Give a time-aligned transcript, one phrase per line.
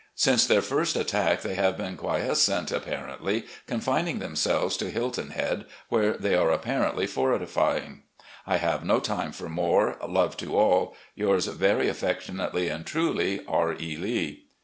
[0.15, 5.65] Since their first attack they have been quiescent apparently, confining themselves to Hil ton Head,
[5.89, 8.01] where they are apparently fortifying."
[8.47, 9.97] I have no time for more.
[10.09, 10.95] Love to all.
[11.13, 13.73] "Yours very affectionately and truly, "R.
[13.79, 13.95] E.
[13.95, 14.45] Lee."